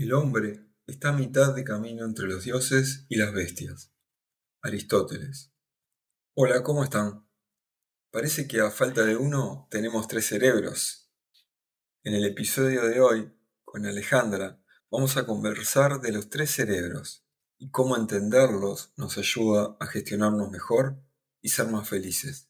[0.00, 3.92] El hombre está a mitad de camino entre los dioses y las bestias.
[4.62, 5.52] Aristóteles.
[6.32, 7.28] Hola, ¿cómo están?
[8.10, 11.12] Parece que a falta de uno tenemos tres cerebros.
[12.02, 13.30] En el episodio de hoy,
[13.62, 17.26] con Alejandra, vamos a conversar de los tres cerebros
[17.58, 20.98] y cómo entenderlos nos ayuda a gestionarnos mejor
[21.42, 22.48] y ser más felices.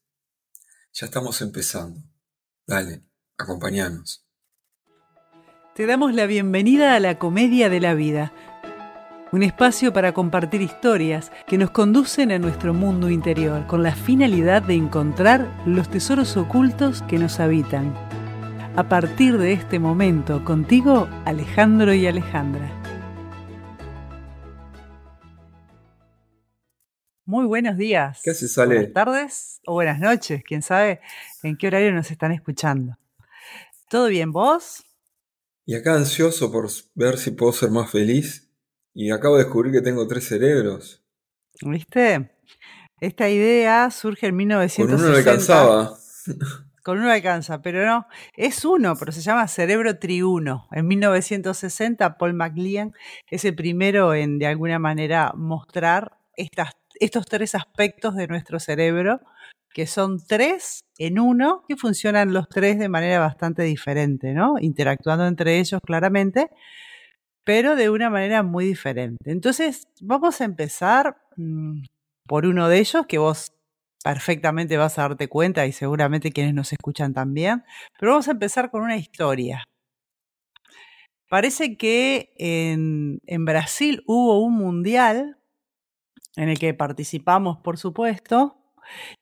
[0.92, 2.00] Ya estamos empezando.
[2.64, 3.04] Dale,
[3.36, 4.29] acompáñanos.
[5.80, 8.34] Te damos la bienvenida a la Comedia de la Vida,
[9.32, 14.60] un espacio para compartir historias que nos conducen a nuestro mundo interior con la finalidad
[14.60, 17.94] de encontrar los tesoros ocultos que nos habitan.
[18.76, 22.70] A partir de este momento, contigo, Alejandro y Alejandra.
[27.24, 28.20] Muy buenos días.
[28.22, 28.74] ¿Qué haces, Ale?
[28.74, 31.00] Buenas tardes o buenas noches, quién sabe
[31.42, 32.98] en qué horario nos están escuchando.
[33.88, 34.84] ¿Todo bien vos?
[35.66, 38.50] Y acá ansioso por ver si puedo ser más feliz.
[38.92, 41.04] Y acabo de descubrir que tengo tres cerebros.
[41.62, 42.30] ¿Viste?
[43.00, 44.96] Esta idea surge en 1960.
[44.96, 45.96] Con uno no alcanzaba.
[46.82, 48.06] Con uno alcanza, pero no.
[48.34, 50.66] Es uno, pero se llama cerebro triuno.
[50.72, 52.94] En 1960, Paul MacLean
[53.30, 59.20] es el primero en, de alguna manera, mostrar estas, estos tres aspectos de nuestro cerebro
[59.72, 64.56] que son tres en uno, que funcionan los tres de manera bastante diferente, ¿no?
[64.60, 66.50] Interactuando entre ellos claramente,
[67.44, 69.30] pero de una manera muy diferente.
[69.30, 71.82] Entonces, vamos a empezar mm,
[72.26, 73.52] por uno de ellos, que vos
[74.04, 77.64] perfectamente vas a darte cuenta y seguramente quienes nos escuchan también,
[77.98, 79.64] pero vamos a empezar con una historia.
[81.28, 85.38] Parece que en, en Brasil hubo un mundial
[86.36, 88.59] en el que participamos, por supuesto,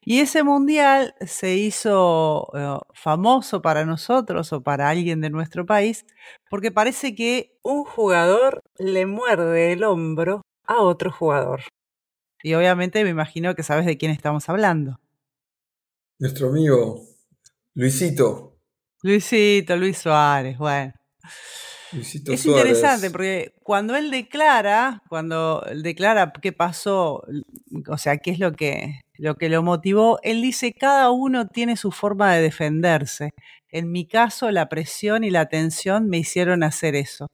[0.05, 6.07] y ese mundial se hizo eh, famoso para nosotros o para alguien de nuestro país
[6.51, 11.63] porque parece que un jugador le muerde el hombro a otro jugador.
[12.43, 15.01] Y obviamente me imagino que sabes de quién estamos hablando.
[16.19, 17.05] Nuestro amigo
[17.75, 18.59] Luisito.
[19.03, 20.93] Luisito, Luis Suárez, bueno.
[21.93, 22.65] Luisito es Suárez.
[22.67, 27.23] interesante porque cuando él declara, cuando él declara qué pasó,
[27.89, 31.77] o sea, qué es lo que, lo que lo motivó, él dice, cada uno tiene
[31.77, 33.33] su forma de defenderse.
[33.69, 37.27] En mi caso, la presión y la tensión me hicieron hacer eso.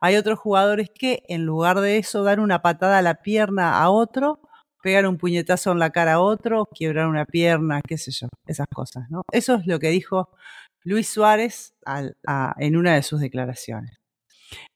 [0.00, 3.90] Hay otros jugadores que, en lugar de eso, dan una patada a la pierna a
[3.90, 4.40] otro,
[4.82, 8.66] pegan un puñetazo en la cara a otro, quiebran una pierna, qué sé yo, esas
[8.68, 9.06] cosas.
[9.32, 10.30] Eso es lo que dijo
[10.84, 11.74] Luis Suárez
[12.58, 13.98] en una de sus declaraciones.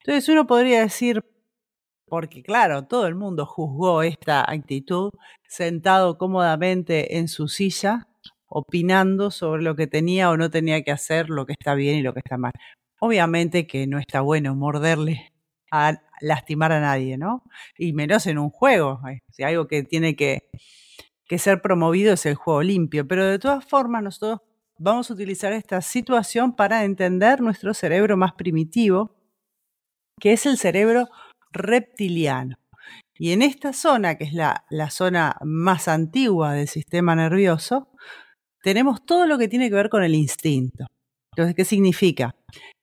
[0.04, 1.24] Entonces uno podría decir,
[2.12, 5.12] porque claro, todo el mundo juzgó esta actitud
[5.48, 8.06] sentado cómodamente en su silla,
[8.48, 12.02] opinando sobre lo que tenía o no tenía que hacer, lo que está bien y
[12.02, 12.52] lo que está mal.
[13.00, 15.32] Obviamente que no está bueno morderle
[15.70, 17.44] a lastimar a nadie, ¿no?
[17.78, 19.00] Y menos en un juego.
[19.30, 20.50] Si algo que tiene que,
[21.24, 23.08] que ser promovido es el juego limpio.
[23.08, 24.40] Pero de todas formas, nosotros
[24.76, 29.16] vamos a utilizar esta situación para entender nuestro cerebro más primitivo,
[30.20, 31.08] que es el cerebro
[31.52, 32.56] reptiliano.
[33.14, 37.88] Y en esta zona, que es la, la, zona más antigua del sistema nervioso,
[38.62, 40.86] tenemos todo lo que tiene que ver con el instinto.
[41.32, 42.34] Entonces, ¿qué significa?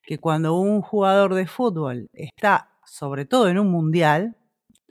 [0.02, 4.38] Que cuando un jugador de fútbol está, sobre todo en un mundial,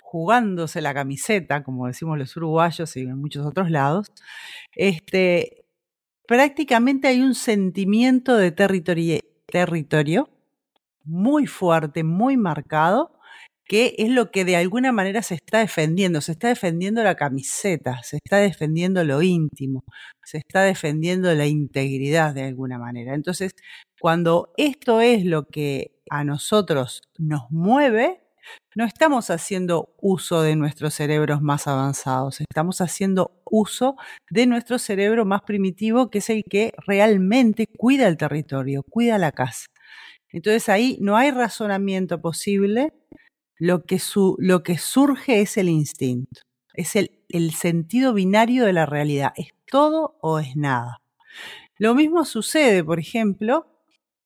[0.03, 4.11] jugándose la camiseta, como decimos los uruguayos y en muchos otros lados,
[4.73, 5.67] este,
[6.27, 10.31] prácticamente hay un sentimiento de territorio, territorio
[11.05, 13.18] muy fuerte, muy marcado,
[13.69, 16.21] que es lo que de alguna manera se está defendiendo.
[16.21, 19.85] Se está defendiendo la camiseta, se está defendiendo lo íntimo,
[20.25, 23.15] se está defendiendo la integridad de alguna manera.
[23.15, 23.53] Entonces,
[24.01, 28.23] cuando esto es lo que a nosotros nos mueve,
[28.75, 33.97] no estamos haciendo uso de nuestros cerebros más avanzados, estamos haciendo uso
[34.31, 39.33] de nuestro cerebro más primitivo, que es el que realmente cuida el territorio, cuida la
[39.33, 39.67] casa.
[40.31, 42.93] Entonces ahí no hay razonamiento posible,
[43.59, 46.43] lo que, su, lo que surge es el instinto,
[46.75, 51.01] es el, el sentido binario de la realidad, es todo o es nada.
[51.79, 53.67] Lo mismo sucede, por ejemplo,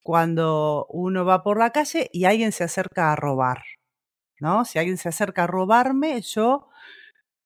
[0.02, 3.62] cuando uno va por la calle y alguien se acerca a robar.
[4.40, 4.64] ¿no?
[4.64, 6.69] Si alguien se acerca a robarme, yo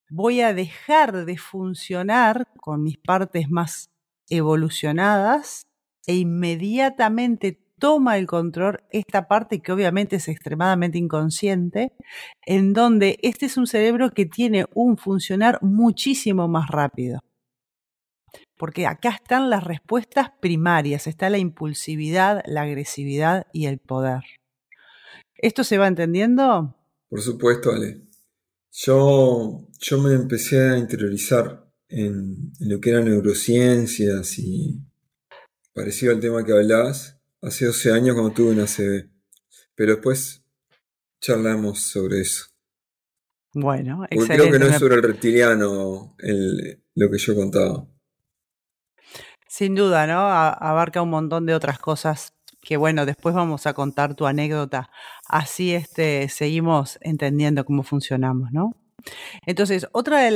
[0.08, 3.90] voy a dejar de funcionar con mis partes más
[4.30, 5.66] evolucionadas
[6.06, 11.92] e inmediatamente toma el control esta parte que obviamente es extremadamente inconsciente,
[12.44, 17.20] en donde este es un cerebro que tiene un funcionar muchísimo más rápido.
[18.56, 24.22] Porque acá están las respuestas primarias, está la impulsividad, la agresividad y el poder.
[25.36, 26.74] ¿Esto se va entendiendo?
[27.08, 28.02] Por supuesto, Ale.
[28.72, 34.80] Yo, yo me empecé a interiorizar en, en lo que eran neurociencias y
[35.74, 37.15] parecido al tema que hablabas
[37.46, 39.08] hace 12 años cuando tuve una CB.
[39.74, 40.44] Pero después
[41.20, 42.46] charlamos sobre eso.
[43.54, 44.36] Bueno, Porque excelente.
[44.48, 47.86] creo que no es sobre el reptiliano el- lo que yo contaba.
[49.48, 50.20] Sin duda, ¿no?
[50.20, 54.90] A- abarca un montón de otras cosas que, bueno, después vamos a contar tu anécdota.
[55.28, 58.74] Así este, seguimos entendiendo cómo funcionamos, ¿no?
[59.46, 60.30] Entonces, otra de,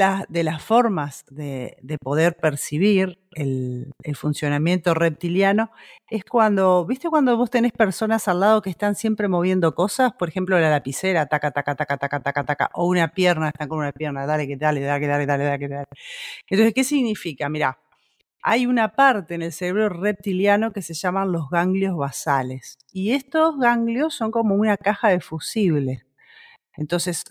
[0.44, 5.70] las formas de, de poder percibir el, el funcionamiento reptiliano
[6.08, 10.12] es cuando, ¿viste cuando vos tenés personas al lado que están siempre moviendo cosas?
[10.12, 13.78] Por ejemplo, la lapicera, taca, taca, taca, taca, taca, taca, o una pierna, están con
[13.78, 15.86] una pierna, dale, que dale, dale, dale, dale, dale, dale.
[16.48, 17.48] Entonces, ¿qué significa?
[17.48, 17.78] Mirá,
[18.42, 22.78] hay una parte en el cerebro reptiliano que se llaman los ganglios basales.
[22.92, 26.04] Y estos ganglios son como una caja de fusibles.
[26.80, 27.24] Entonces,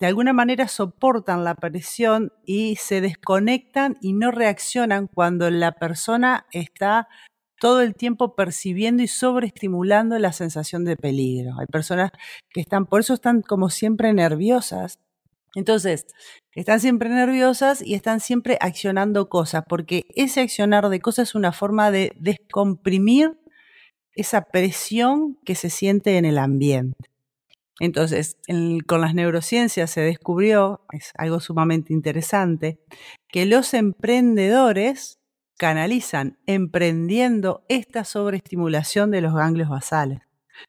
[0.00, 6.44] de alguna manera soportan la presión y se desconectan y no reaccionan cuando la persona
[6.50, 7.06] está
[7.60, 11.52] todo el tiempo percibiendo y sobreestimulando la sensación de peligro.
[11.60, 12.10] Hay personas
[12.50, 14.98] que están, por eso están como siempre nerviosas.
[15.54, 16.06] Entonces,
[16.56, 21.52] están siempre nerviosas y están siempre accionando cosas, porque ese accionar de cosas es una
[21.52, 23.38] forma de descomprimir
[24.16, 27.15] esa presión que se siente en el ambiente.
[27.80, 32.80] Entonces, en- con las neurociencias se descubrió, es algo sumamente interesante,
[33.28, 35.18] que los emprendedores
[35.58, 40.20] canalizan emprendiendo esta sobreestimulación de los ganglios basales.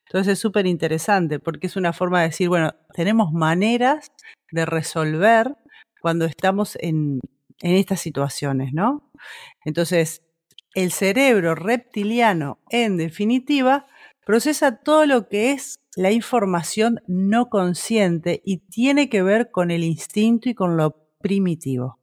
[0.07, 4.11] Entonces es súper interesante porque es una forma de decir, bueno, tenemos maneras
[4.51, 5.55] de resolver
[6.01, 7.19] cuando estamos en,
[7.61, 9.11] en estas situaciones, ¿no?
[9.65, 10.23] Entonces,
[10.75, 13.87] el cerebro reptiliano, en definitiva,
[14.27, 19.85] procesa todo lo que es la información no consciente y tiene que ver con el
[19.85, 21.97] instinto y con lo primitivo.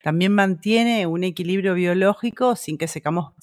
[0.00, 3.34] También mantiene un equilibrio biológico sin que sepamos,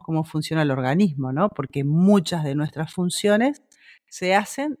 [0.00, 1.50] cómo funciona el organismo, ¿no?
[1.50, 3.62] Porque muchas de nuestras funciones
[4.08, 4.78] se hacen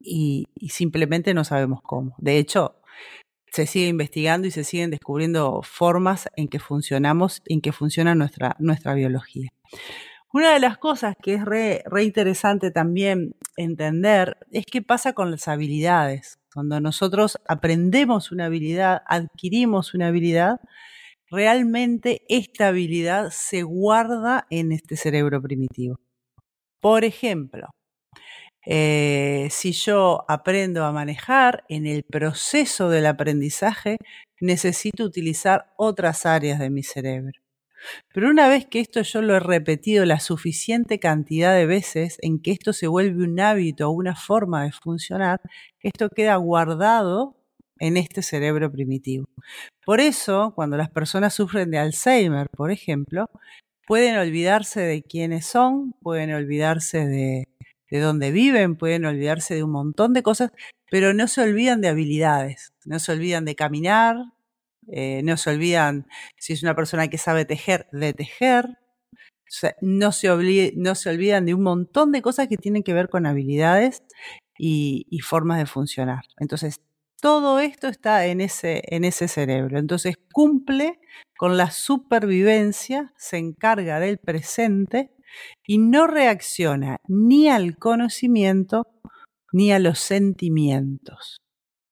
[0.00, 2.14] y, simplemente no sabemos cómo.
[2.16, 2.76] De hecho,
[3.52, 8.94] se sigue investigando y se siguen descubriendo formas en que funcionamos, en que funciona nuestra
[8.94, 9.50] biología.
[10.32, 15.30] Una de las cosas que es re, re interesante también entender es qué pasa con
[15.30, 16.38] las habilidades.
[16.54, 20.60] Cuando nosotros aprendemos una habilidad, adquirimos una habilidad,
[21.30, 26.00] realmente esta habilidad se guarda en este cerebro primitivo.
[26.80, 27.68] Por ejemplo,
[28.66, 33.98] eh, si yo aprendo a manejar, en el proceso del aprendizaje
[34.40, 37.41] necesito utilizar otras áreas de mi cerebro.
[38.12, 42.40] Pero una vez que esto yo lo he repetido la suficiente cantidad de veces en
[42.40, 45.40] que esto se vuelve un hábito o una forma de funcionar,
[45.80, 47.36] esto queda guardado
[47.78, 49.26] en este cerebro primitivo.
[49.84, 53.28] Por eso, cuando las personas sufren de Alzheimer, por ejemplo,
[53.86, 57.48] pueden olvidarse de quiénes son, pueden olvidarse de,
[57.90, 60.52] de dónde viven, pueden olvidarse de un montón de cosas,
[60.90, 64.16] pero no se olvidan de habilidades, no se olvidan de caminar,
[64.88, 66.06] eh, no se olvidan,
[66.38, 68.78] si es una persona que sabe tejer, de tejer,
[69.82, 73.26] no, se no se olvidan de un montón de cosas que tienen que ver con
[73.26, 74.02] habilidades
[74.58, 76.24] y, y formas de funcionar.
[76.38, 76.80] Entonces,
[77.20, 79.78] todo esto está en ese, en ese cerebro.
[79.78, 80.98] Entonces, cumple
[81.36, 85.12] con la supervivencia, se encarga del presente
[85.66, 88.88] y no reacciona ni al conocimiento
[89.52, 91.41] ni a los sentimientos.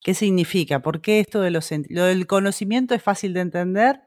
[0.02, 0.80] ¿Qué significa?
[0.80, 4.00] ¿Por qué esto de los lo del conocimiento es fácil de entender?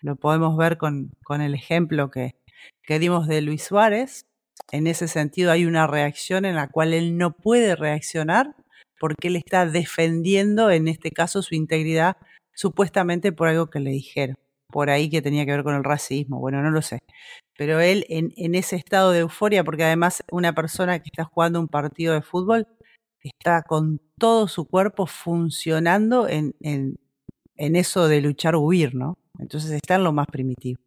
[0.00, 2.36] Lo podemos ver con, con el ejemplo que,
[2.82, 4.26] que dimos de Luis Suárez.
[4.70, 8.54] En ese sentido hay una reacción en la cual él no puede reaccionar
[9.00, 12.16] porque él está defendiendo, en este caso, su integridad
[12.54, 14.36] supuestamente por algo que le dijeron.
[14.68, 16.38] Por ahí que tenía que ver con el racismo.
[16.38, 17.00] Bueno, no lo sé.
[17.56, 21.60] Pero él en, en ese estado de euforia, porque además una persona que está jugando
[21.60, 22.66] un partido de fútbol
[23.24, 26.98] está con todo su cuerpo funcionando en, en,
[27.56, 29.18] en eso de luchar o huir, ¿no?
[29.38, 30.80] Entonces está en lo más primitivo.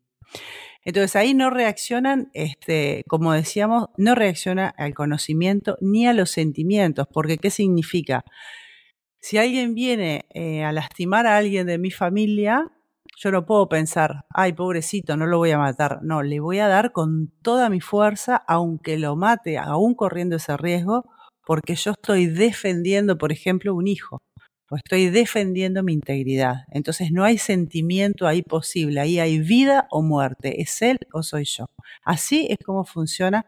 [0.85, 7.07] Entonces ahí no reaccionan, este, como decíamos, no reacciona al conocimiento ni a los sentimientos,
[7.11, 8.23] porque ¿qué significa?
[9.19, 12.71] Si alguien viene eh, a lastimar a alguien de mi familia,
[13.17, 15.99] yo no puedo pensar, ay, pobrecito, no lo voy a matar.
[16.03, 20.55] No, le voy a dar con toda mi fuerza, aunque lo mate, aún corriendo ese
[20.55, 21.09] riesgo,
[21.47, 24.19] porque yo estoy defendiendo, por ejemplo, un hijo,
[24.69, 26.65] o estoy defendiendo mi integridad.
[26.71, 31.45] Entonces no hay sentimiento ahí posible, ahí hay vida o muerte, es él o soy
[31.45, 31.67] yo.
[32.03, 33.45] Así es como funciona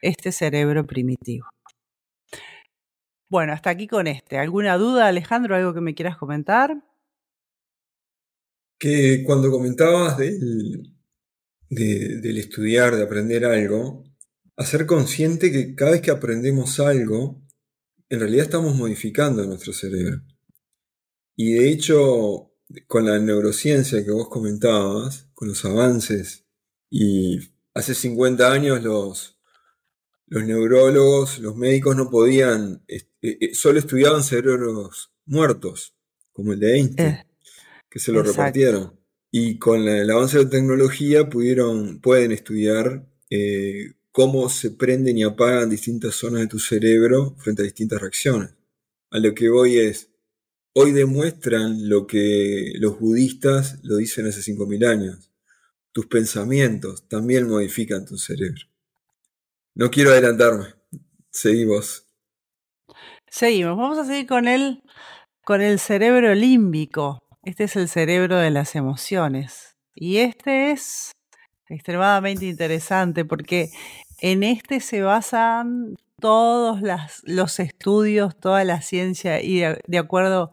[0.00, 1.46] este cerebro primitivo.
[3.28, 4.38] Bueno, hasta aquí con este.
[4.38, 5.56] ¿Alguna duda, Alejandro?
[5.56, 6.82] ¿Algo que me quieras comentar?
[8.78, 10.94] Que cuando comentabas del,
[11.68, 14.05] del estudiar, de aprender algo,
[14.56, 17.42] hacer consciente que cada vez que aprendemos algo,
[18.08, 20.22] en realidad estamos modificando nuestro cerebro.
[21.36, 22.52] Y de hecho,
[22.86, 26.44] con la neurociencia que vos comentabas, con los avances,
[26.90, 27.38] y
[27.74, 29.38] hace 50 años los,
[30.26, 35.94] los neurólogos, los médicos no podían, eh, eh, solo estudiaban cerebros muertos,
[36.32, 37.26] como el de Einstein, eh,
[37.90, 38.98] que se lo repartieron.
[39.30, 43.06] Y con el avance de la tecnología pudieron, pueden estudiar
[44.16, 48.54] cómo se prenden y apagan distintas zonas de tu cerebro frente a distintas reacciones.
[49.10, 50.10] A lo que voy es,
[50.72, 55.30] hoy demuestran lo que los budistas lo dicen hace 5.000 años.
[55.92, 58.62] Tus pensamientos también modifican tu cerebro.
[59.74, 60.68] No quiero adelantarme.
[61.28, 62.06] Seguimos.
[63.28, 63.76] Seguimos.
[63.76, 64.82] Vamos a seguir con el,
[65.44, 67.18] con el cerebro límbico.
[67.42, 69.76] Este es el cerebro de las emociones.
[69.94, 71.12] Y este es
[71.68, 73.70] extremadamente interesante porque
[74.20, 76.80] en este se basan todos
[77.24, 80.52] los estudios, toda la ciencia y de, acuerdo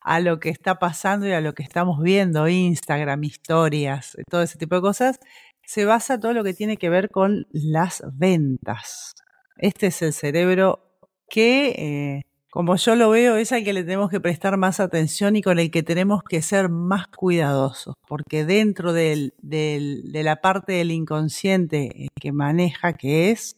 [0.00, 4.58] a lo que está pasando y a lo que estamos viendo, Instagram, historias, todo ese
[4.58, 5.20] tipo de cosas,
[5.64, 9.14] se basa todo lo que tiene que ver con las ventas.
[9.56, 10.96] Este es el cerebro
[11.28, 15.36] que, eh, como yo lo veo, es al que le tenemos que prestar más atención
[15.36, 20.90] y con el que tenemos que ser más cuidadosos, porque dentro de la parte del
[20.90, 23.56] inconsciente que maneja, que es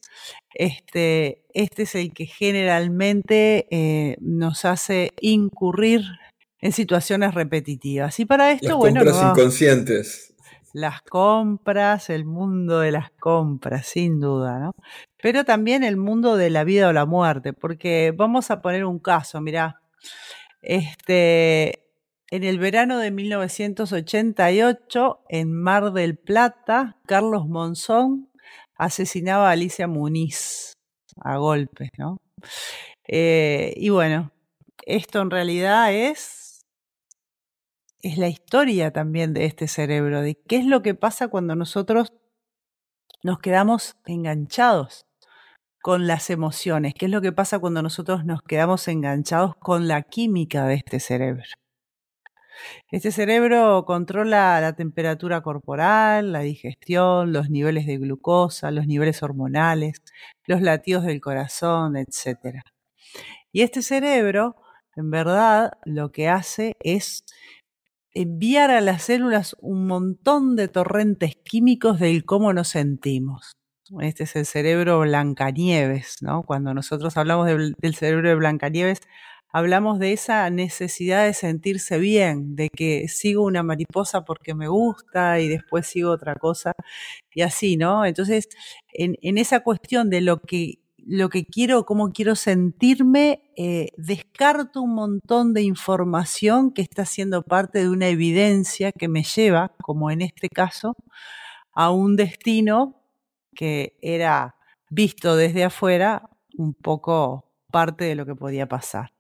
[0.55, 6.03] este, este es el que generalmente eh, nos hace incurrir
[6.61, 8.21] en situaciones repetitivas.
[8.21, 9.01] Y para esto, las bueno.
[9.05, 10.35] Compras inconscientes.
[10.75, 14.73] Las compras, el mundo de las compras, sin duda, ¿no?
[15.23, 18.99] Pero también el mundo de la vida o la muerte, porque vamos a poner un
[18.99, 19.81] caso, mirá.
[20.63, 21.87] Este,
[22.29, 28.33] en el verano de 1988, en Mar del Plata, Carlos Monzón
[28.75, 30.73] asesinaba a Alicia Muniz
[31.21, 32.19] a golpes, ¿no?
[33.07, 34.33] Eh, y bueno,
[34.87, 36.67] esto en realidad es,
[38.01, 42.13] es la historia también de este cerebro, de qué es lo que pasa cuando nosotros
[43.23, 45.07] nos quedamos enganchados
[45.83, 50.03] con las emociones, qué es lo que pasa cuando nosotros nos quedamos enganchados con la
[50.03, 51.43] química de este cerebro.
[52.91, 60.03] Este cerebro controla la temperatura corporal, la digestión, los niveles de glucosa, los niveles hormonales,
[60.47, 62.63] los latidos del corazón, etc.
[63.51, 64.57] Y este cerebro,
[64.95, 67.25] en verdad, lo que hace es
[68.15, 73.57] enviar a las células un montón de torrentes químicos del cómo nos sentimos.
[74.01, 76.43] Este es el cerebro Blancanieves, ¿no?
[76.45, 79.01] Cuando nosotros hablamos del, cerebro de Blancanieves,
[79.53, 85.41] hablamos de esa necesidad de sentirse bien, de que sigo una mariposa porque me gusta
[85.41, 86.73] y después sigo otra cosa
[87.35, 88.07] y así, ¿no?
[88.07, 88.49] Entonces,
[88.93, 94.95] en, esa cuestión de lo que, lo que quiero, cómo quiero sentirme, eh, descarto un
[94.95, 100.23] montón de información que está siendo parte de una evidencia que me lleva, como en
[100.23, 100.95] este caso,
[101.75, 103.02] a un destino
[103.55, 104.57] que era
[104.91, 109.13] visto desde afuera un poco parte de lo que podía pasar.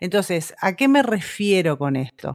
[0.00, 2.34] Entonces, ¿a qué me refiero con esto?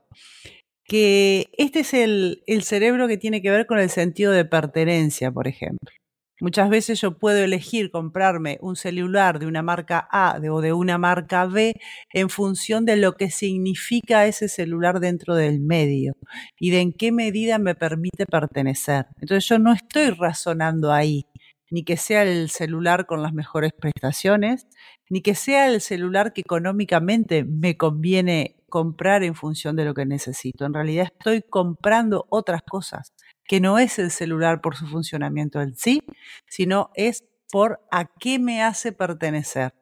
[0.85, 5.47] Que este es el, cerebro que tiene que ver con el sentido de pertenencia, por
[5.47, 5.91] ejemplo.
[6.39, 10.99] Muchas veces yo puedo elegir comprarme un celular de una marca A o de una
[10.99, 11.73] marca B
[12.13, 16.13] en función de lo que significa ese celular dentro del medio
[16.59, 19.07] y de en qué medida me permite pertenecer.
[19.19, 21.25] Entonces yo no estoy razonando ahí,
[21.69, 24.67] ni que sea el celular con las mejores prestaciones,
[25.09, 30.05] ni que sea el celular que económicamente me conviene comprar en función de lo que
[30.05, 30.65] necesito.
[30.65, 33.13] En realidad estoy comprando otras cosas,
[33.45, 36.03] que no es el celular por su funcionamiento en sí,
[36.47, 39.73] sino es por a qué me hace pertenecer.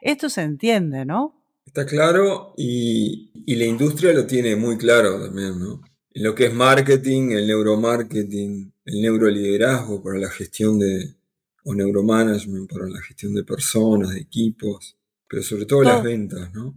[0.00, 1.34] Esto se entiende, ¿no?
[1.66, 5.82] Está claro y, la industria lo tiene muy claro también, ¿no?
[6.14, 11.14] Lo que es marketing, el neuromarketing, el neuroliderazgo para la gestión de,
[11.64, 14.96] o neuromanagement para la gestión de personas, de equipos,
[15.28, 16.74] pero sobre todo las ventas, ¿no?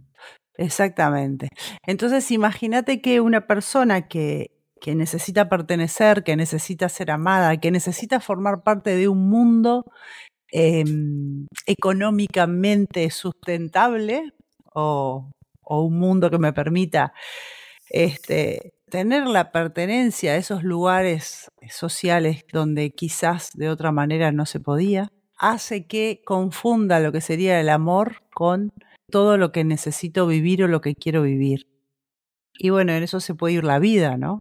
[0.58, 1.48] Exactamente.
[1.86, 8.20] Entonces, imagínate que una persona que, que necesita pertenecer, que necesita ser amada, que necesita
[8.20, 9.86] formar parte de un mundo
[10.48, 14.34] em, económicamente sustentable
[14.74, 15.30] o,
[15.62, 17.14] o, un mundo que me permita
[17.88, 24.60] este, tener la pertenencia a esos lugares sociales donde quizás de otra manera no se
[24.60, 25.08] podía,
[25.38, 28.70] hace que confunda lo que sería el amor con
[29.10, 31.66] todo lo que necesito vivir o lo que quiero vivir.
[32.58, 34.40] Y bueno, en eso se puede ir la vida, ¿no?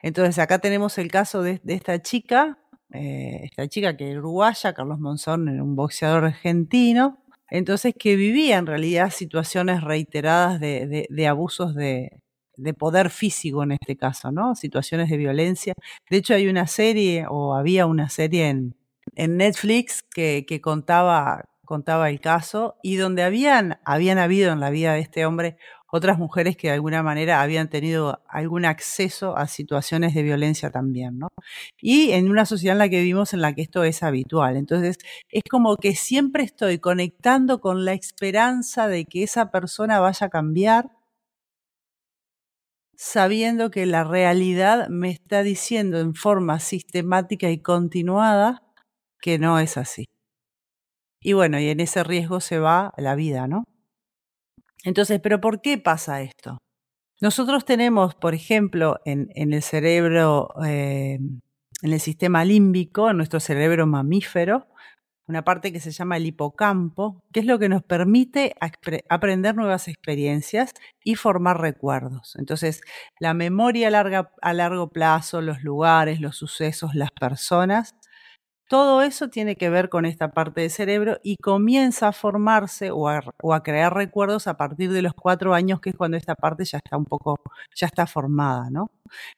[0.00, 2.60] Entonces acá tenemos el caso de, esta chica,
[2.92, 8.66] eh, esta chica que es uruguaya, Carlos Monzón, un boxeador argentino, entonces que vivía en
[8.66, 12.20] realidad situaciones reiteradas de, abusos de,
[12.74, 14.54] poder físico en este caso, ¿no?
[14.54, 15.74] Situaciones de violencia.
[16.08, 18.74] De hecho hay una serie, o había una serie en,
[19.16, 24.94] Netflix que, que contaba contaba el caso y donde habían, habían habido en la vida
[24.94, 25.56] de este hombre
[25.92, 31.18] otras mujeres que de alguna manera habían tenido algún acceso a situaciones de violencia también,
[31.18, 31.28] ¿no?
[31.80, 34.56] Y en una sociedad en la que vivimos en la que esto es habitual.
[34.56, 34.98] Entonces,
[35.30, 40.30] es como que siempre estoy conectando con la esperanza de que esa persona vaya a
[40.30, 40.90] cambiar,
[43.02, 48.62] sabiendo que la realidad me está diciendo en forma sistemática y continuada
[49.22, 50.04] que no es así.
[51.22, 53.64] Y bueno, y en ese riesgo se va la vida, ¿no?
[54.84, 56.58] Entonces, ¿pero por qué pasa esto?
[57.22, 61.18] Nosotros tenemos, por ejemplo, en, el cerebro, eh,
[61.82, 64.66] en el sistema límbico, en nuestro cerebro mamífero,
[65.30, 68.54] una parte que se llama el hipocampo, que es lo que nos permite
[69.08, 72.36] aprender nuevas experiencias y formar recuerdos.
[72.36, 72.82] Entonces,
[73.18, 77.94] la memoria a largo plazo, los lugares, los sucesos, las personas,
[78.70, 83.08] todo eso tiene que ver con esta parte del cerebro y comienza a formarse o
[83.08, 86.78] a, crear recuerdos a partir de los cuatro años, que es cuando esta parte ya
[86.78, 87.40] está un poco,
[87.74, 88.92] ya está formada, ¿no?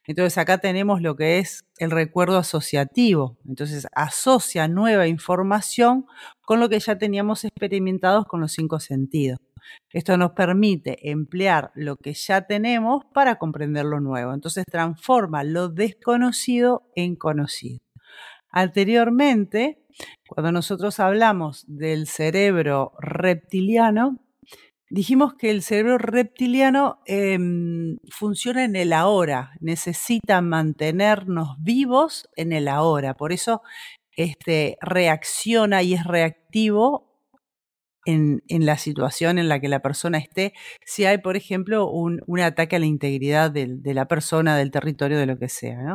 [0.05, 3.39] Entonces acá tenemos lo que es el recuerdo asociativo.
[3.49, 6.05] Entonces asocia nueva información
[6.43, 9.39] con lo que ya teníamos experimentados con los cinco sentidos.
[9.95, 14.35] Esto nos permite emplear lo que ya tenemos para comprender lo nuevo.
[14.35, 17.81] Entonces transforma lo desconocido en conocido.
[18.52, 19.82] Anteriormente,
[20.28, 24.18] cuando nosotros hablamos del cerebro reptiliano,
[24.90, 32.69] dijimos que el cerebro reptiliano em, funciona en el ahora, necesita mantenernos vivos en el
[32.69, 33.62] ahora, por eso
[34.17, 37.10] este, reacciona y es reactivo
[38.04, 40.52] en, la situación en la que la persona esté,
[40.84, 45.19] si hay, por ejemplo, un, ataque a la integridad de, de, la persona, del territorio,
[45.19, 45.80] de lo que sea.
[45.82, 45.95] ¿no?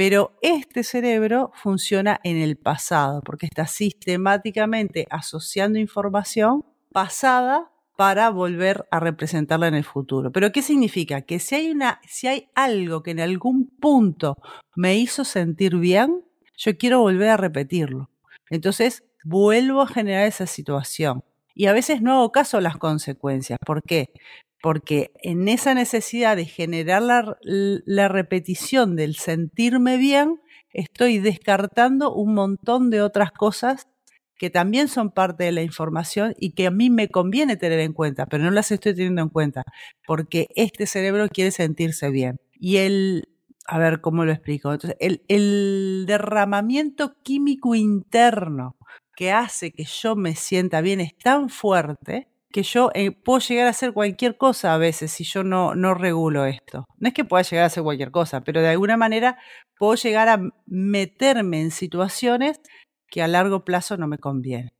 [0.00, 8.88] Pero este cerebro funciona en el pasado, porque está sistemáticamente asociando información pasada para volver
[8.90, 10.32] a representarla en el futuro.
[10.32, 11.20] Pero ¿qué significa?
[11.20, 14.38] Que si hay, una, si hay algo que en algún punto
[14.74, 16.24] me hizo sentir bien,
[16.56, 18.08] yo quiero volver a repetirlo.
[18.48, 21.22] Entonces, vuelvo a generar esa situación.
[21.54, 23.58] Y a veces no hago caso las consecuencias.
[23.66, 24.14] ¿Por qué?
[24.62, 27.02] Porque en esa necesidad de generar
[27.42, 30.40] la, repetición del sentirme bien,
[30.72, 33.88] estoy descartando un montón de otras cosas
[34.36, 37.92] que también son parte de la información y que a mí me conviene tener en
[37.92, 39.64] cuenta, pero no las estoy teniendo en cuenta,
[40.06, 42.38] porque este cerebro quiere sentirse bien.
[42.58, 43.28] Y el,
[43.66, 48.76] a ver cómo lo explico, el, el derramamiento químico interno
[49.14, 53.66] que hace que yo me sienta bien es tan fuerte que yo eh, puedo llegar
[53.66, 56.84] a hacer cualquier cosa a veces si yo no, no regulo esto.
[56.98, 59.38] No es que pueda llegar a hacer cualquier cosa, pero de alguna manera
[59.78, 62.60] puedo llegar a meterme en situaciones
[63.08, 64.70] que a largo plazo no me convienen.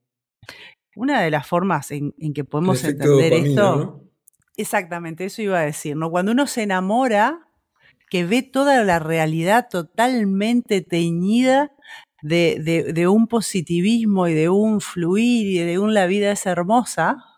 [0.97, 4.03] Una de las formas en, que podemos entender esto,
[4.57, 6.11] exactamente, eso iba a decir, ¿no?
[6.11, 7.47] Cuando uno se enamora,
[8.11, 11.73] que ve toda la realidad totalmente teñida
[12.23, 17.30] de, de un positivismo y de un fluir y de un la vida es hermosa,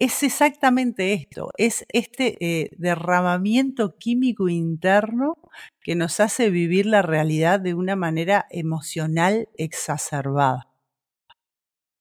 [0.00, 5.36] es exactamente esto, es este eh, derramamiento químico interno
[5.82, 10.70] que nos hace vivir la realidad de una manera emocional exacerbada.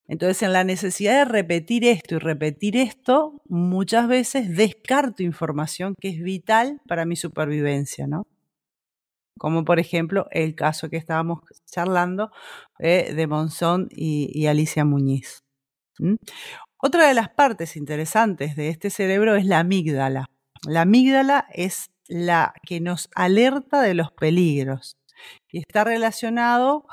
[0.08, 6.08] Entonces, en la necesidad de repetir esto y repetir esto, muchas veces descarto información que
[6.10, 8.26] es vital para mi supervivencia, ¿no?
[9.38, 12.32] Como por ejemplo el caso que estábamos charlando
[12.80, 15.44] eh, de Monzón y, Alicia Muñiz.
[16.82, 20.28] Otra de las partes interesantes de este cerebro es la amígdala.
[20.66, 24.96] La amígdala es la que nos alerta de los peligros
[25.52, 26.86] y está relacionado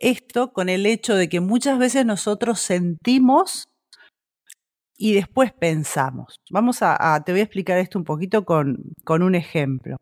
[0.00, 3.68] esto con el hecho de que muchas veces nosotros sentimos
[4.96, 6.36] y después pensamos.
[6.50, 9.96] Vamos a, te voy a explicar esto un poquito con, con un ejemplo.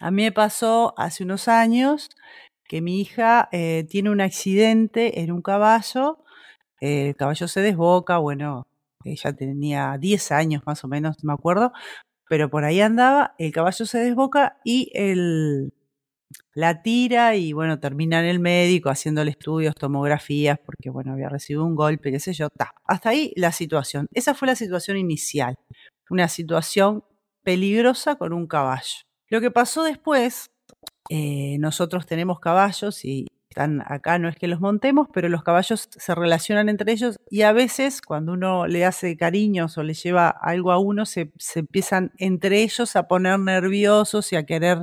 [0.00, 2.10] A mí me pasó hace unos años
[2.64, 6.21] que mi hija eh, tiene un accidente en un caballo
[6.82, 8.66] el caballo se desboca, bueno,
[9.04, 11.72] ella tenía 10 años más o menos, me acuerdo,
[12.28, 15.72] pero por ahí andaba, el caballo se desboca y el,
[16.54, 21.64] la tira y bueno, termina en el médico haciéndole estudios, tomografías, porque bueno, había recibido
[21.64, 22.48] un golpe, qué sé yo.
[22.50, 22.74] Ta.
[22.84, 24.08] Hasta ahí la situación.
[24.12, 25.56] Esa fue la situación inicial.
[26.10, 27.04] Una situación
[27.44, 29.04] peligrosa con un caballo.
[29.28, 30.50] Lo que pasó después,
[31.10, 35.88] eh, nosotros tenemos caballos y están acá, no es que los montemos, pero los caballos
[35.90, 40.28] se relacionan entre ellos y a veces cuando uno le hace cariños o le lleva
[40.28, 44.78] algo a uno, se, empiezan entre ellos a poner nerviosos y a querer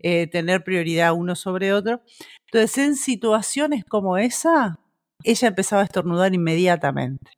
[0.00, 2.02] eh, tener prioridad uno sobre otro.
[2.46, 4.78] Entonces, en situaciones como esa,
[5.24, 7.32] ella empezaba a estornudar inmediatamente.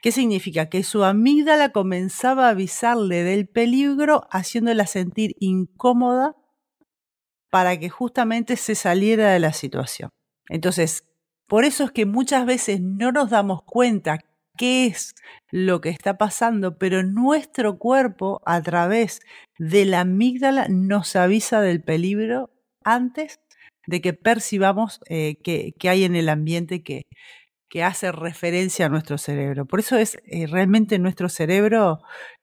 [0.00, 0.68] ¿Qué significa?
[0.68, 6.34] Que su amígdala comenzaba a avisarle del peligro, haciéndola sentir incómoda
[7.52, 10.08] para que justamente se saliera de la situación.
[10.48, 11.04] Entonces,
[11.46, 14.20] por eso es que muchas veces no nos damos cuenta
[14.56, 15.14] qué es
[15.50, 19.20] lo que está pasando, pero nuestro cuerpo a través
[19.58, 22.48] de la amígdala nos avisa del peligro
[22.84, 23.38] antes
[23.86, 27.04] de que percibamos eh, que, hay en el ambiente que,
[27.82, 29.66] hace referencia a nuestro cerebro.
[29.66, 32.00] Por eso es eh, realmente nuestro cerebro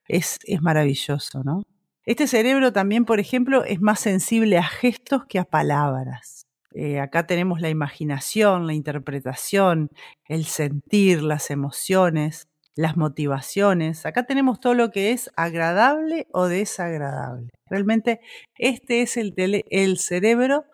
[0.08, 1.64] es maravilloso, ¿no?
[2.10, 6.48] Este cerebro también, por ejemplo, es más sensible a gestos que a palabras.
[6.74, 9.92] Eh, acá tenemos la imaginación, la interpretación,
[10.28, 14.08] el sentir, las emociones, las motivaciones.
[14.08, 17.52] Acá tenemos todo lo que es agradable o desagradable.
[17.70, 18.22] Realmente
[18.58, 20.66] este es el, cerebro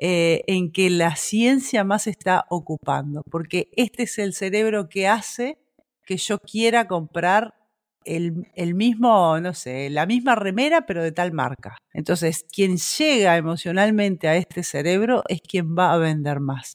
[0.00, 5.56] eh, en que la ciencia más está ocupando, porque este es el cerebro que hace
[6.04, 7.59] que yo quiera comprar
[8.04, 11.76] el, mismo, no sé, la misma remera, pero de tal marca.
[11.92, 16.74] Entonces, quien llega emocionalmente a este cerebro es quien va a vender más.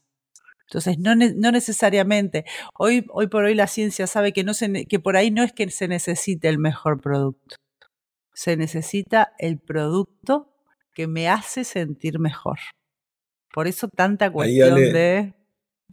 [0.67, 2.45] Entonces, no, no necesariamente,
[2.77, 5.53] hoy, hoy por hoy la ciencia sabe que, no se, que por ahí no es
[5.53, 7.55] que se necesite el mejor producto,
[8.33, 10.51] se necesita el producto
[10.93, 12.57] que me hace sentir mejor.
[13.53, 15.33] Por eso tanta cuestión de...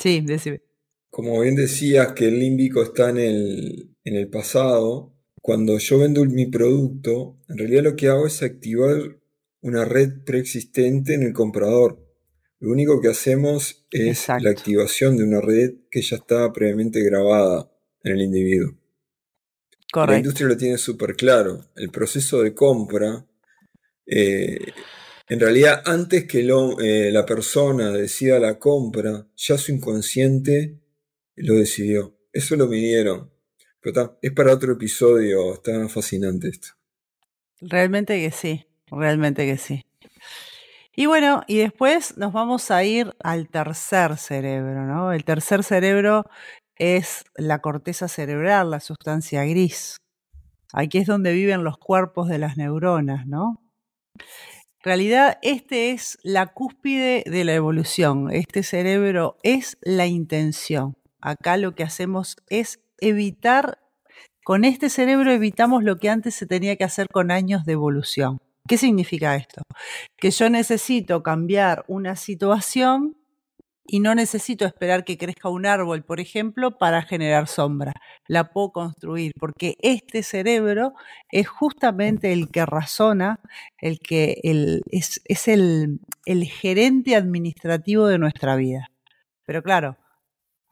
[0.00, 0.62] Sí, decime.
[1.10, 6.24] Como bien decías que el límbico está en el, en el pasado, cuando yo vendo
[6.24, 9.18] mi producto, en realidad lo que hago es activar
[9.60, 11.98] una red preexistente en el comprador.
[12.60, 17.68] Lo único que hacemos es la activación de una red que ya está previamente grabada
[18.04, 18.78] en el individuo.
[19.94, 21.66] La industria lo tiene súper claro.
[21.74, 23.26] El proceso de compra,
[24.06, 24.58] eh,
[25.28, 30.78] en realidad antes que eh, la persona decida la compra, ya su inconsciente
[31.34, 32.16] lo decidió.
[32.32, 33.32] Eso lo midieron
[34.22, 36.68] es para otro episodio, está fascinante esto.
[37.60, 39.84] Realmente que sí, realmente que sí.
[40.94, 45.12] Y bueno, y después nos vamos a ir al tercer cerebro, ¿no?
[45.12, 46.24] El tercer cerebro
[46.76, 49.96] es la corteza cerebral, la sustancia gris.
[50.72, 53.62] Aquí es donde viven los cuerpos de las neuronas, ¿no?
[54.18, 58.30] En realidad, este es la cúspide de la evolución.
[58.32, 60.94] Este cerebro es la intención.
[61.20, 63.78] Acá lo que hacemos es evitar,
[64.44, 68.38] con este cerebro evitamos lo que antes se tenía que hacer con años de evolución.
[68.66, 69.62] ¿Qué significa esto?
[70.16, 73.16] Que yo necesito cambiar una situación
[73.84, 77.92] y no necesito esperar que crezca un árbol, por ejemplo, para generar sombra.
[78.28, 80.94] La puedo construir porque este cerebro
[81.30, 83.40] es justamente el que razona,
[83.78, 84.40] el que
[84.90, 88.88] es, es el, el gerente administrativo de nuestra vida.
[89.44, 89.96] Pero claro,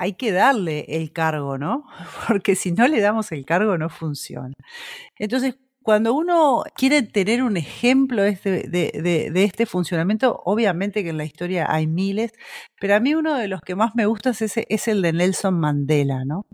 [0.01, 1.85] hay que darle el cargo, ¿no?
[2.27, 4.55] Porque si no le damos el cargo no funciona.
[5.19, 11.19] Entonces, cuando uno quiere tener un ejemplo de este, de, este, funcionamiento, obviamente que en
[11.19, 12.33] la historia hay miles,
[12.81, 15.59] pero a mí uno de los que más me gusta es, es el de Nelson
[15.61, 16.47] Mandela, ¿no?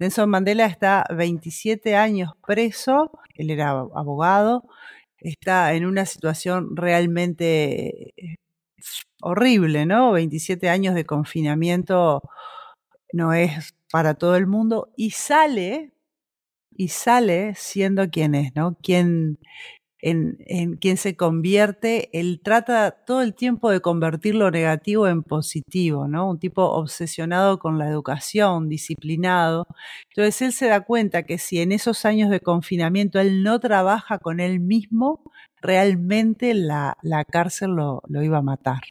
[0.00, 4.64] Nelson Mandela está 27 años preso, él era abogado,
[5.18, 8.36] está en una situación realmente eh,
[9.22, 10.12] horrible, ¿no?
[10.12, 12.22] 27 años de confinamiento
[13.14, 15.94] no es para todo el mundo y sale
[16.76, 18.76] y sale siendo quien es, ¿no?
[18.82, 19.38] Quien
[20.00, 25.22] en, en quien se convierte, él trata todo el tiempo de convertir lo negativo en
[25.22, 26.28] positivo, ¿no?
[26.30, 29.66] Un tipo obsesionado con la educación, disciplinado.
[30.10, 34.18] Entonces él se da cuenta que si en esos años de confinamiento él no trabaja
[34.18, 35.22] con él mismo,
[35.62, 38.82] realmente la, la cárcel lo, lo iba a matar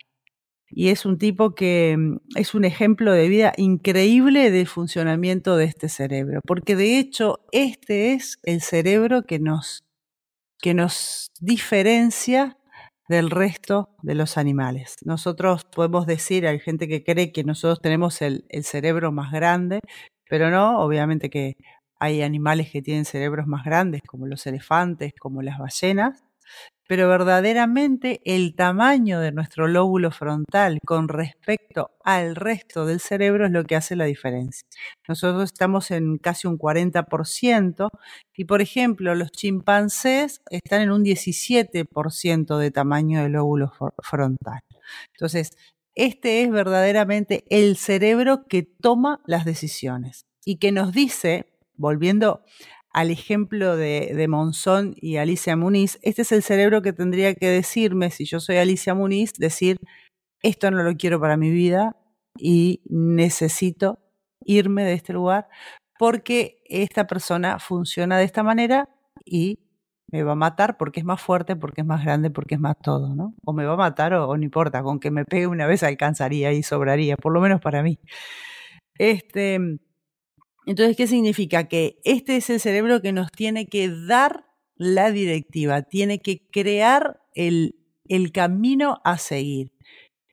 [0.75, 5.65] y es un tipo que mm, es un ejemplo de vida increíble de funcionamiento de
[5.65, 9.83] este cerebro, porque de hecho este es el cerebro que nos,
[10.59, 12.57] que nos diferencia
[13.09, 14.95] del resto de los animales.
[15.05, 19.79] Nosotros podemos decir, hay gente que cree que nosotros tenemos el cerebro más grande,
[20.29, 21.57] pero no, obviamente que
[21.99, 26.23] hay animales que tienen cerebros más grandes, como los elefantes, como las ballenas,
[26.87, 33.51] pero verdaderamente el tamaño de nuestro lóbulo frontal con respecto al resto del cerebro es
[33.51, 34.67] lo que hace la diferencia.
[35.07, 37.89] Nosotros estamos en casi un 40%
[38.35, 44.59] y, por ejemplo, los chimpancés están en un 17% de tamaño del lóbulo frontal.
[45.13, 45.57] Entonces,
[45.95, 52.43] este es verdaderamente el cerebro que toma las decisiones y que nos dice, volviendo
[52.93, 58.11] al ejemplo de, Monzón y Alicia Muniz, este es el cerebro que tendría que decirme,
[58.11, 59.77] si yo soy Alicia Muniz, decir,
[60.43, 61.97] esto no lo quiero para mi vida
[62.37, 63.99] y necesito
[64.45, 65.47] irme de este lugar
[65.97, 68.89] porque esta persona funciona de esta manera
[69.25, 69.59] y
[70.11, 72.77] me va a matar porque es más fuerte, porque es más grande, porque es más
[72.79, 73.33] todo, ¿no?
[73.45, 75.81] O me va a matar o, o no importa, con que me pegue una vez
[75.81, 77.99] alcanzaría y sobraría, por lo menos para mí.
[78.97, 79.59] Este,
[80.65, 81.67] entonces, ¿qué significa?
[81.67, 84.45] Que este es el cerebro que nos tiene que dar
[84.75, 87.75] la directiva, tiene que crear el,
[88.07, 89.71] el camino a seguir.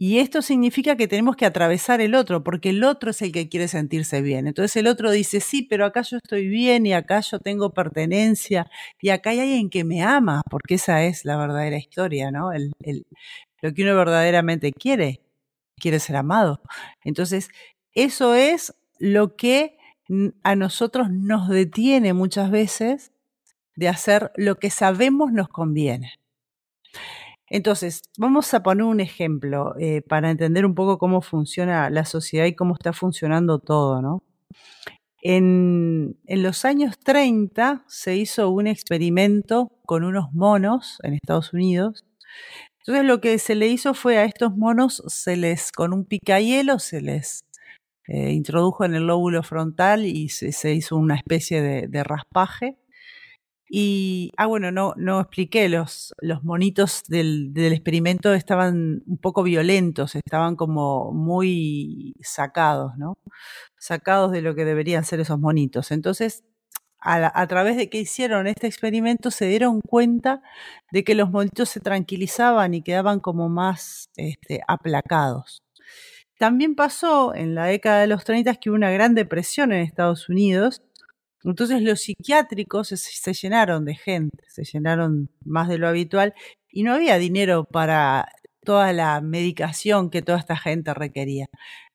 [0.02, 3.50] Y esto significa que tenemos que atravesar el otro, porque el otro es el que
[3.50, 4.46] quiere sentirse bien.
[4.46, 8.70] Entonces el otro dice, sí, pero acá yo estoy bien y acá yo tengo pertenencia
[8.98, 12.50] y acá hay alguien que me ama, porque esa es la verdadera historia, ¿no?
[13.60, 15.20] Lo que uno verdaderamente quiere,
[15.76, 16.62] quiere ser amado.
[17.04, 17.50] Entonces,
[17.92, 19.76] eso es lo que
[20.42, 23.12] a nosotros nos detiene muchas veces
[23.76, 26.14] de hacer lo que sabemos nos conviene.
[27.48, 32.46] Entonces, vamos a poner un ejemplo eh, para entender un poco cómo funciona la sociedad
[32.46, 34.22] y cómo está funcionando todo, ¿no?
[35.22, 42.06] En, en, los años 30 se hizo un experimento con unos monos en Estados Unidos.
[42.78, 46.78] Entonces lo que se le hizo fue a estos monos, se les, con un picahielo,
[46.78, 47.44] se les
[48.10, 52.76] eh, introdujo en el lóbulo frontal y se, hizo una especie de, raspaje.
[53.68, 59.44] Y, ah, bueno, no, no expliqué, los, los monitos del, del, experimento estaban un poco
[59.44, 63.16] violentos, estaban como muy sacados, ¿no?
[63.78, 65.92] Sacados de lo que deberían ser esos monitos.
[65.92, 66.42] Entonces,
[67.00, 70.42] a, través de que hicieron este experimento, se dieron cuenta
[70.92, 75.62] de que los monitos se tranquilizaban y quedaban como más este, aplacados.
[76.40, 80.31] También pasó en la década de los 30 que hubo una gran depresión en Estados
[80.31, 80.81] Unidos.
[81.44, 86.33] Entonces los psiquiátricos se, llenaron de gente, se llenaron más de lo habitual
[86.70, 88.26] y no había dinero para
[88.64, 91.44] toda la medicación que toda esta gente requería.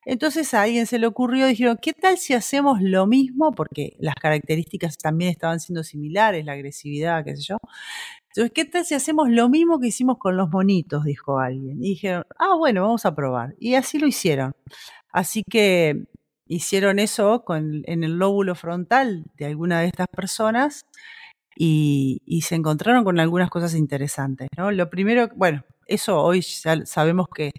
[0.06, 3.52] Entonces a alguien se le ocurrió, dijeron, ¿qué tal si hacemos lo mismo?
[3.52, 7.58] Porque las características también estaban siendo similares, la agresividad, qué sé yo.
[8.36, 11.06] Entonces, ¿qué tal si hacemos lo mismo que hicimos con los monitos?
[11.06, 11.78] Dijo alguien.
[11.82, 13.56] Y dijeron, ah, bueno, vamos a probar.
[13.60, 14.52] Y así lo hicieron.
[15.10, 16.04] Así que
[16.46, 20.86] hicieron eso en el lóbulo frontal de alguna de estas personas
[21.56, 24.50] y, se encontraron con algunas cosas interesantes.
[24.58, 24.70] ¿no?
[24.72, 27.52] Lo primero, bueno, eso hoy sabemos que,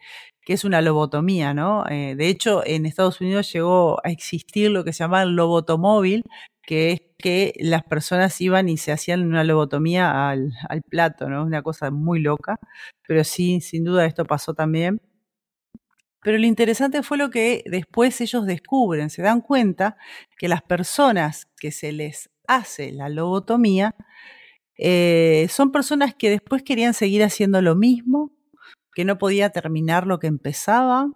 [0.46, 1.84] es una lobotomía, ¿no?
[1.88, 6.22] Eh, de hecho, en Estados Unidos llegó a existir lo que se llama el lobotomóvil,
[6.66, 10.52] que es que las personas iban y se hacían una lobotomía al,
[10.90, 11.44] plato, ¿no?
[11.44, 12.58] Una cosa muy loca,
[13.06, 15.00] pero sí, sin duda esto pasó también.
[16.22, 19.96] Pero lo interesante fue lo que después ellos descubren, se dan cuenta
[20.36, 23.94] que las personas que se les hace la lobotomía
[24.76, 28.32] eh, son personas que después querían seguir haciendo lo mismo,
[28.92, 31.14] que no podía terminar lo que empezaban,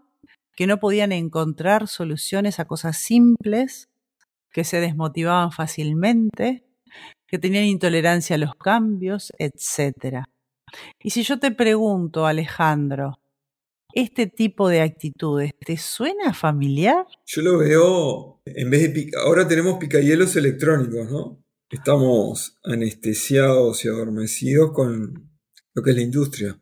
[0.54, 3.89] que no podían encontrar soluciones a cosas simples,
[4.52, 6.64] que se desmotivaban fácilmente,
[7.26, 10.24] que tenían intolerancia a los cambios, etc.
[11.02, 13.20] Y si yo te pregunto, Alejandro,
[13.92, 17.06] ¿este tipo de actitudes te suena familiar?
[17.26, 21.44] Yo lo veo, en vez de ahora tenemos picahielos electrónicos, ¿no?
[21.70, 25.30] Estamos anestesiados y adormecidos con
[25.72, 26.60] lo que es la industria.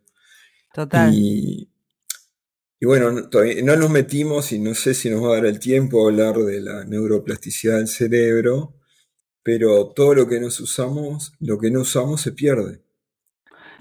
[0.74, 1.12] Total.
[1.14, 1.70] Y
[2.86, 6.04] bueno, todavía no nos metimos y no sé si nos va a dar el tiempo
[6.04, 8.76] a hablar de la neuroplasticidad del cerebro,
[9.42, 12.82] pero todo lo que nos usamos, lo que no usamos se pierde.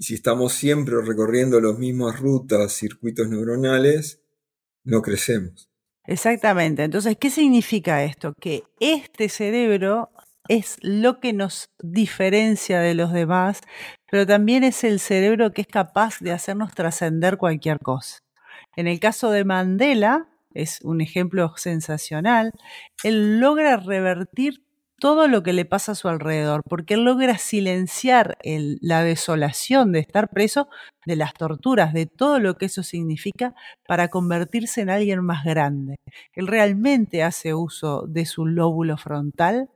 [0.00, 4.20] Si estamos siempre recorriendo las mismas rutas, circuitos neuronales,
[4.84, 5.68] no crecemos.
[6.04, 6.84] Exactamente.
[6.84, 8.32] Entonces, ¿qué significa esto?
[8.40, 10.10] Que este cerebro
[10.48, 13.60] es lo que nos diferencia de los demás,
[14.10, 18.18] pero también es el cerebro que es capaz de hacernos trascender cualquier cosa.
[18.78, 22.52] En el caso de Mandela, es un ejemplo sensacional,
[23.02, 24.62] él logra revertir
[25.00, 29.98] todo lo que le pasa a su alrededor, porque él logra silenciar la desolación de
[29.98, 30.68] estar preso,
[31.06, 33.52] de las torturas, de todo lo que eso significa,
[33.84, 35.96] para convertirse en alguien más grande.
[36.32, 39.70] Él realmente hace uso de su lóbulo frontal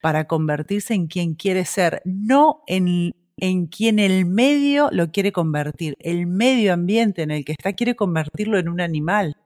[0.00, 5.96] para convertirse en quien quiere ser, no en en quien el medio lo quiere convertir.
[5.98, 9.36] El medio ambiente en el que está quiere convertirlo en un animal,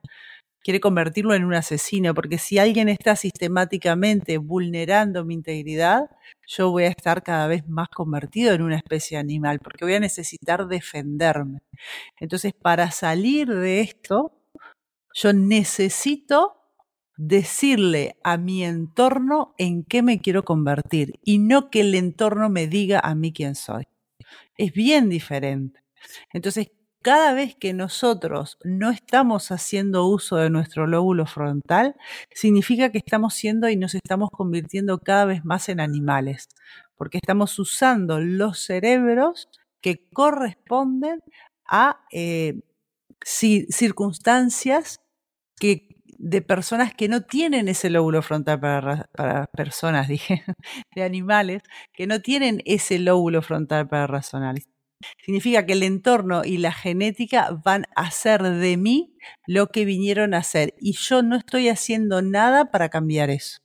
[0.63, 6.09] quiere convertirlo en un asesino, porque si alguien está sistemáticamente vulnerando mi integridad,
[6.47, 9.99] yo voy a estar cada vez más convertido en una especie animal, porque voy a
[9.99, 11.59] necesitar defenderme.
[12.19, 14.33] Entonces, para salir de esto,
[15.13, 16.64] yo necesito
[17.17, 22.67] decirle a mi entorno en qué me quiero convertir y no que el entorno me
[22.67, 23.85] diga a mí quién soy.
[24.57, 25.81] Es bien diferente.
[26.33, 26.67] Entonces,
[27.01, 31.95] cada vez que nosotros no estamos haciendo uso de nuestro lóbulo frontal,
[32.33, 36.47] significa que estamos siendo y nos estamos convirtiendo cada vez más en animales,
[36.95, 39.49] porque estamos usando los cerebros
[39.81, 41.19] que corresponden
[41.67, 42.61] a eh,
[43.23, 44.99] circunstancias
[45.59, 45.84] que
[46.17, 50.43] de personas que no tienen ese lóbulo frontal para, personas, dije,
[50.95, 54.55] de animales, que no tienen ese lóbulo frontal para razonar.
[55.23, 60.33] Significa que el entorno y la genética van a hacer de mí lo que vinieron
[60.33, 63.59] a hacer y yo no estoy haciendo nada para cambiar eso,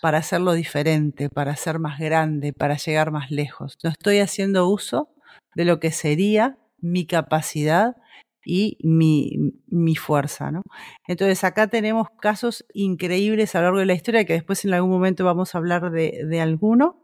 [0.00, 3.78] para hacerlo diferente, para ser más grande, para llegar más lejos.
[3.82, 5.14] No estoy haciendo uso
[5.54, 7.96] de lo que sería mi capacidad
[8.44, 10.50] y mi, fuerza.
[10.50, 10.62] ¿no?
[11.06, 14.90] Entonces acá tenemos casos increíbles a lo largo de la historia que después en algún
[14.90, 17.02] momento vamos a hablar de, de alguno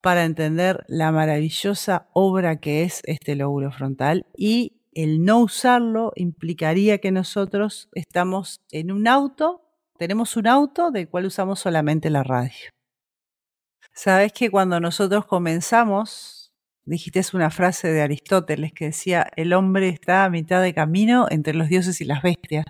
[0.00, 6.98] para entender la maravillosa obra que es este lóbulo frontal y el no usarlo implicaría
[6.98, 9.62] que nosotros estamos en un auto,
[9.96, 12.70] tenemos un auto del cual usamos solamente la radio.
[13.94, 16.41] Sabes que cuando nosotros comenzamos
[16.84, 21.26] dijiste es una frase de Aristóteles que decía, el hombre está a mitad de camino
[21.30, 22.66] entre los dioses y las bestias.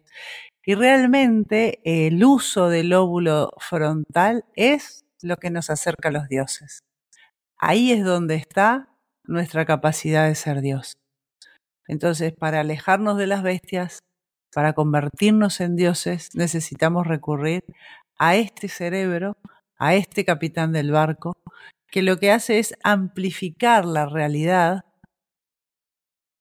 [0.65, 6.81] Y realmente el uso del lóbulo frontal es lo que nos acerca a los dioses.
[7.59, 8.89] Ahí es donde está
[9.25, 10.95] nuestra capacidad de ser Dios.
[11.89, 14.01] Entonces, para alejarnos de las bestias,
[14.55, 17.65] para convertirnos en dioses, necesitamos recurrir
[18.19, 19.37] a este cerebro,
[19.79, 21.35] a este capitán del barco,
[21.93, 24.87] que lo que hace es amplificar la realidad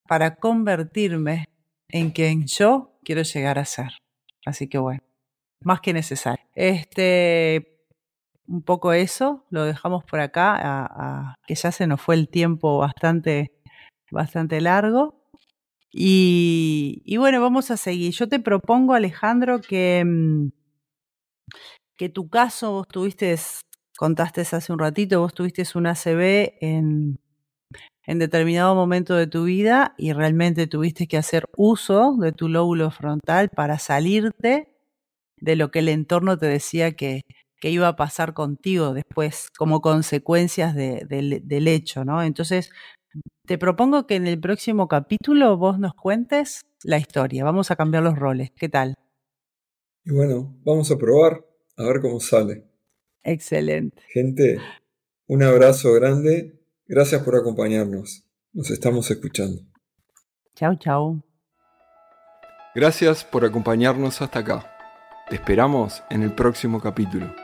[0.08, 1.46] para convertirme
[1.90, 3.90] en quien yo quiero llegar a ser.
[4.46, 5.04] Así que bueno,
[5.62, 6.46] más que necesario.
[6.56, 7.86] Este,
[8.48, 13.52] un poco eso, lo dejamos por acá, que ya se nos fue el tiempo bastante,
[14.10, 15.22] bastante largo.
[15.92, 18.14] Y, y, bueno, vamos a seguir.
[18.14, 20.52] Yo te propongo, Alejandro, que, mm,
[21.98, 23.34] que tu caso vos tuviste
[24.02, 27.20] contaste hace un ratito, vos tuviste un ACB en,
[28.08, 32.90] en determinado momento de tu vida y realmente tuviste que hacer uso de tu lóbulo
[32.90, 34.76] frontal para salirte
[35.38, 37.22] de lo que el entorno te decía que,
[37.60, 42.24] que iba a pasar contigo después como consecuencias del hecho, ¿no?
[42.24, 42.72] Entonces,
[43.46, 47.44] te propongo que en el próximo capítulo vos nos cuentes la historia.
[47.44, 48.50] Vamos a cambiar los roles.
[48.50, 48.96] ¿Qué tal?
[50.04, 51.46] Y bueno, vamos a probar
[51.78, 52.71] a ver cómo sale.
[53.24, 54.02] Excelente.
[54.10, 54.60] Gente,
[55.28, 56.60] un abrazo grande.
[56.88, 58.26] Gracias por acompañarnos.
[58.54, 59.62] Nos estamos escuchando.
[60.56, 61.24] Chao, chao.
[62.76, 64.72] Gracias por acompañarnos hasta acá.
[65.30, 67.41] Te esperamos en el próximo capítulo.